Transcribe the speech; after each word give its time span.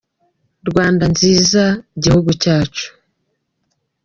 Rwanda 0.69 1.05
nziza 1.13 1.63
gihugu 2.03 2.29
cyacu 2.41 2.85